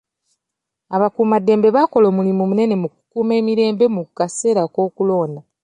Abakuumaddembe 0.95 1.67
bakola 1.77 2.05
omulimi 2.11 2.37
munene 2.49 2.75
mu 2.81 2.87
kukuuma 2.93 3.33
emirembe 3.41 3.85
mu 3.95 4.01
kaseera 4.17 4.61
k'okulonda. 4.73 5.41